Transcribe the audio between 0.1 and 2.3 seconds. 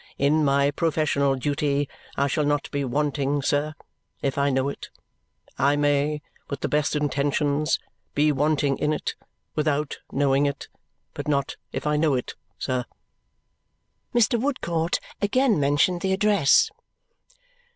In my professional duty I